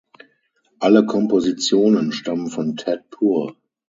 [0.79, 3.55] Alle Kompositionen stammen von Ted Poor.